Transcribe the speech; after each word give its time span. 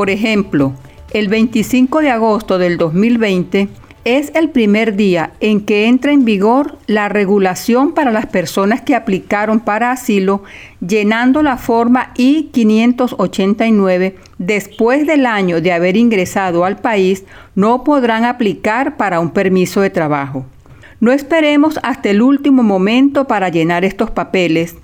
Por 0.00 0.08
ejemplo, 0.08 0.72
el 1.12 1.28
25 1.28 2.00
de 2.00 2.08
agosto 2.08 2.56
del 2.56 2.78
2020 2.78 3.68
es 4.06 4.32
el 4.34 4.48
primer 4.48 4.96
día 4.96 5.34
en 5.40 5.60
que 5.60 5.88
entra 5.88 6.10
en 6.10 6.24
vigor 6.24 6.78
la 6.86 7.10
regulación 7.10 7.92
para 7.92 8.10
las 8.10 8.24
personas 8.24 8.80
que 8.80 8.94
aplicaron 8.94 9.60
para 9.60 9.92
asilo 9.92 10.42
llenando 10.80 11.42
la 11.42 11.58
forma 11.58 12.14
I-589 12.16 14.14
después 14.38 15.06
del 15.06 15.26
año 15.26 15.60
de 15.60 15.72
haber 15.72 15.98
ingresado 15.98 16.64
al 16.64 16.78
país 16.78 17.24
no 17.54 17.84
podrán 17.84 18.24
aplicar 18.24 18.96
para 18.96 19.20
un 19.20 19.32
permiso 19.32 19.82
de 19.82 19.90
trabajo. 19.90 20.46
No 21.00 21.12
esperemos 21.12 21.78
hasta 21.82 22.08
el 22.08 22.22
último 22.22 22.62
momento 22.62 23.26
para 23.26 23.50
llenar 23.50 23.84
estos 23.84 24.10
papeles. 24.10 24.76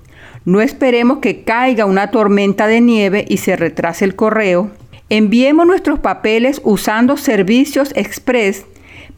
No 0.44 0.60
esperemos 0.60 1.20
que 1.20 1.42
caiga 1.42 1.86
una 1.86 2.10
tormenta 2.10 2.66
de 2.66 2.82
nieve 2.82 3.24
y 3.26 3.38
se 3.38 3.56
retrase 3.56 4.04
el 4.04 4.14
correo. 4.14 4.72
Enviemos 5.08 5.68
nuestros 5.68 6.00
papeles 6.00 6.60
usando 6.64 7.16
servicios 7.16 7.92
express, 7.94 8.66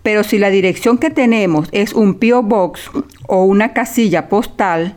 pero 0.03 0.23
si 0.23 0.39
la 0.39 0.51
dirección 0.51 0.99
que 0.99 1.09
tenemos 1.09 1.69
es 1.73 1.95
un 1.95 2.15
PO 2.15 2.43
Box 2.43 2.91
o 3.27 3.45
una 3.45 3.73
casilla 3.73 4.29
postal, 4.29 4.97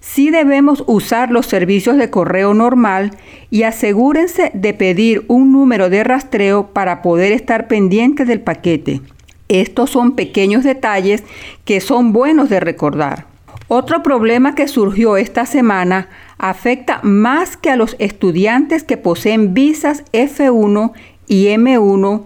sí 0.00 0.30
debemos 0.30 0.84
usar 0.86 1.30
los 1.30 1.44
servicios 1.44 1.98
de 1.98 2.08
correo 2.08 2.54
normal 2.54 3.10
y 3.50 3.64
asegúrense 3.64 4.50
de 4.54 4.72
pedir 4.72 5.26
un 5.28 5.52
número 5.52 5.90
de 5.90 6.02
rastreo 6.02 6.68
para 6.68 7.02
poder 7.02 7.32
estar 7.32 7.68
pendiente 7.68 8.24
del 8.24 8.40
paquete. 8.40 9.02
Estos 9.48 9.90
son 9.90 10.12
pequeños 10.12 10.64
detalles 10.64 11.24
que 11.66 11.82
son 11.82 12.14
buenos 12.14 12.48
de 12.48 12.58
recordar. 12.58 13.31
Otro 13.74 14.02
problema 14.02 14.54
que 14.54 14.68
surgió 14.68 15.16
esta 15.16 15.46
semana 15.46 16.10
afecta 16.36 17.00
más 17.02 17.56
que 17.56 17.70
a 17.70 17.76
los 17.76 17.96
estudiantes 17.98 18.84
que 18.84 18.98
poseen 18.98 19.54
visas 19.54 20.04
F1 20.12 20.92
y 21.26 21.46
M1 21.46 22.22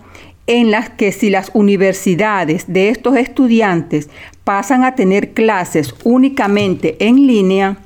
en 0.48 0.72
las 0.72 0.90
que 0.90 1.12
si 1.12 1.30
las 1.30 1.52
universidades 1.54 2.64
de 2.66 2.88
estos 2.88 3.16
estudiantes 3.16 4.10
pasan 4.42 4.82
a 4.82 4.96
tener 4.96 5.34
clases 5.34 5.94
únicamente 6.02 6.96
en 6.98 7.28
línea, 7.28 7.76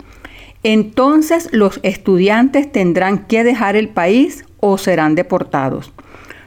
entonces 0.63 1.51
los 1.53 1.81
estudiantes 1.83 2.73
tendrán 2.73 3.27
que 3.27 3.45
dejar 3.45 3.77
el 3.77 3.91
país 3.91 4.47
o 4.61 4.79
serán 4.79 5.15
deportados. 5.15 5.93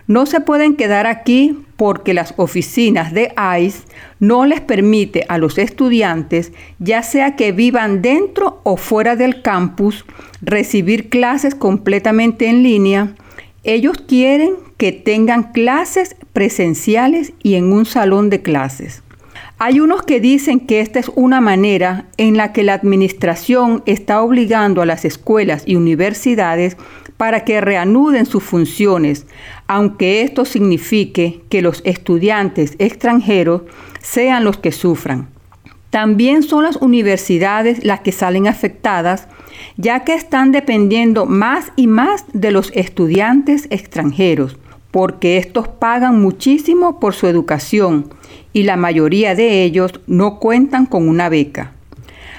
No 0.07 0.25
se 0.25 0.41
pueden 0.41 0.75
quedar 0.75 1.07
aquí 1.07 1.65
porque 1.77 2.13
las 2.13 2.33
oficinas 2.37 3.13
de 3.13 3.33
ICE 3.59 3.83
no 4.19 4.45
les 4.45 4.59
permite 4.61 5.25
a 5.29 5.37
los 5.37 5.57
estudiantes, 5.57 6.51
ya 6.79 7.03
sea 7.03 7.35
que 7.35 7.51
vivan 7.51 8.01
dentro 8.01 8.59
o 8.63 8.75
fuera 8.75 9.15
del 9.15 9.41
campus, 9.41 10.05
recibir 10.41 11.09
clases 11.09 11.55
completamente 11.55 12.47
en 12.47 12.63
línea. 12.63 13.15
Ellos 13.63 13.97
quieren 14.05 14.55
que 14.77 14.91
tengan 14.91 15.53
clases 15.53 16.17
presenciales 16.33 17.31
y 17.41 17.55
en 17.55 17.71
un 17.71 17.85
salón 17.85 18.29
de 18.29 18.41
clases. 18.41 19.03
Hay 19.57 19.79
unos 19.79 20.03
que 20.03 20.19
dicen 20.19 20.59
que 20.59 20.79
esta 20.79 20.99
es 20.99 21.11
una 21.15 21.41
manera 21.41 22.05
en 22.17 22.37
la 22.37 22.53
que 22.53 22.63
la 22.63 22.73
administración 22.73 23.83
está 23.85 24.21
obligando 24.21 24.81
a 24.81 24.85
las 24.85 25.05
escuelas 25.05 25.63
y 25.65 25.75
universidades 25.75 26.77
para 27.17 27.45
que 27.45 27.61
reanuden 27.61 28.25
sus 28.25 28.43
funciones, 28.43 29.25
aunque 29.67 30.21
esto 30.21 30.45
signifique 30.45 31.41
que 31.49 31.61
los 31.61 31.81
estudiantes 31.85 32.75
extranjeros 32.79 33.61
sean 34.01 34.43
los 34.43 34.57
que 34.57 34.71
sufran. 34.71 35.29
También 35.89 36.41
son 36.41 36.63
las 36.63 36.77
universidades 36.77 37.83
las 37.85 37.99
que 37.99 38.11
salen 38.11 38.47
afectadas, 38.47 39.27
ya 39.77 40.03
que 40.03 40.15
están 40.15 40.51
dependiendo 40.51 41.25
más 41.27 41.71
y 41.75 41.87
más 41.87 42.25
de 42.33 42.51
los 42.51 42.71
estudiantes 42.73 43.67
extranjeros, 43.69 44.57
porque 44.93 45.37
estos 45.37 45.67
pagan 45.67 46.21
muchísimo 46.21 46.99
por 46.99 47.15
su 47.15 47.25
educación 47.25 48.13
y 48.53 48.61
la 48.61 48.77
mayoría 48.77 49.33
de 49.33 49.63
ellos 49.63 49.99
no 50.05 50.37
cuentan 50.37 50.85
con 50.85 51.09
una 51.09 51.29
beca. 51.29 51.71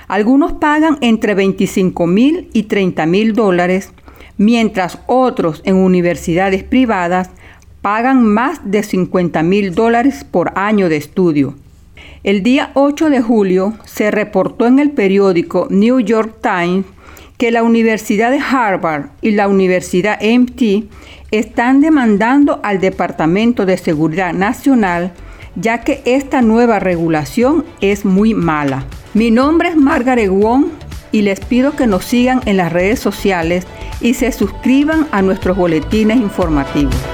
Algunos 0.06 0.52
pagan 0.52 0.96
entre 1.00 1.34
25 1.34 2.06
mil 2.06 2.48
y 2.52 2.62
30 2.62 3.06
mil 3.06 3.32
dólares 3.32 3.92
mientras 4.36 5.00
otros 5.08 5.62
en 5.64 5.74
universidades 5.74 6.62
privadas 6.62 7.30
pagan 7.82 8.22
más 8.24 8.60
de 8.62 8.84
50 8.84 9.42
mil 9.42 9.74
dólares 9.74 10.22
por 10.22 10.52
año 10.54 10.88
de 10.88 10.96
estudio. 10.96 11.56
El 12.22 12.44
día 12.44 12.70
8 12.74 13.10
de 13.10 13.20
julio 13.20 13.74
se 13.84 14.12
reportó 14.12 14.68
en 14.68 14.78
el 14.78 14.92
periódico 14.92 15.66
New 15.70 15.98
York 15.98 16.36
Times 16.40 16.86
que 17.38 17.50
la 17.50 17.62
Universidad 17.62 18.30
de 18.30 18.38
Harvard 18.38 19.06
y 19.20 19.32
la 19.32 19.48
Universidad 19.48 20.20
MT 20.20 20.84
están 21.30 21.80
demandando 21.80 22.60
al 22.62 22.80
Departamento 22.80 23.66
de 23.66 23.76
Seguridad 23.76 24.32
Nacional 24.32 25.12
ya 25.56 25.78
que 25.78 26.02
esta 26.04 26.42
nueva 26.42 26.78
regulación 26.78 27.64
es 27.80 28.04
muy 28.04 28.34
mala. 28.34 28.84
Mi 29.14 29.30
nombre 29.30 29.68
es 29.68 29.76
Margaret 29.76 30.30
Wong 30.30 30.66
y 31.12 31.22
les 31.22 31.40
pido 31.40 31.76
que 31.76 31.86
nos 31.86 32.04
sigan 32.04 32.40
en 32.46 32.56
las 32.56 32.72
redes 32.72 32.98
sociales 32.98 33.66
y 34.00 34.14
se 34.14 34.32
suscriban 34.32 35.06
a 35.12 35.22
nuestros 35.22 35.56
boletines 35.56 36.16
informativos. 36.16 37.13